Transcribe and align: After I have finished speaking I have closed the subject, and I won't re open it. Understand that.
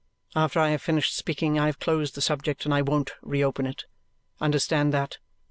After 0.35 0.59
I 0.59 0.69
have 0.69 0.81
finished 0.81 1.15
speaking 1.15 1.59
I 1.59 1.67
have 1.67 1.79
closed 1.79 2.15
the 2.15 2.21
subject, 2.21 2.65
and 2.65 2.73
I 2.73 2.81
won't 2.81 3.11
re 3.21 3.43
open 3.43 3.67
it. 3.67 3.85
Understand 4.39 4.91
that. 4.95 5.19